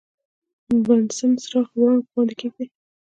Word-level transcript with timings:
د 0.67 0.69
بنسن 0.85 1.31
چراغ 1.43 1.67
وړانګو 1.77 2.11
باندې 2.13 2.33
یې 2.33 2.37
کیږدئ. 2.39 2.67